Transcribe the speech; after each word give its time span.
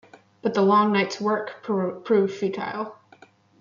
But 0.41 0.55
the 0.55 0.63
long 0.63 0.91
night's 0.91 1.21
work 1.21 1.61
proved 1.61 2.33
futile. 2.33 2.97